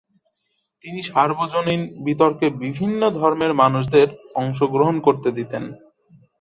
[0.83, 4.07] তিনি সার্বজনীন বিতর্কে বিভিন্ন ধর্মের মানুষদের
[4.35, 5.63] অংশগ্রহণ করতে দিতেন।